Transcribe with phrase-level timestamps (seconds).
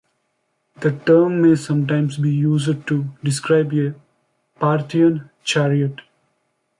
[0.79, 3.93] The term may sometimes be used to describe a
[4.59, 6.01] Parthian chariot.